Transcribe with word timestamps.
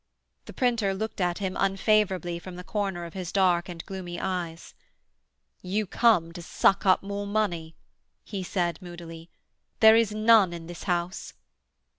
The 0.45 0.53
printer 0.53 0.95
looked 0.95 1.21
at 1.21 1.37
him 1.37 1.55
unfavourably 1.59 2.39
from 2.39 2.55
the 2.55 2.63
corner 2.63 3.05
of 3.05 3.13
his 3.13 3.31
dark 3.31 3.69
and 3.69 3.85
gloomy 3.85 4.19
eyes. 4.19 4.73
'You 5.61 5.85
come 5.85 6.31
to 6.33 6.41
suck 6.41 6.87
up 6.87 7.03
more 7.03 7.27
money,' 7.27 7.75
he 8.23 8.41
said 8.41 8.81
moodily. 8.81 9.29
'There 9.79 9.95
is 9.97 10.11
none 10.11 10.53
in 10.53 10.65
this 10.65 10.85
house.' 10.85 11.35